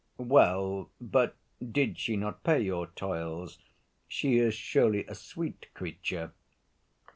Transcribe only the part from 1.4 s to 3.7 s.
did she not pay your toils?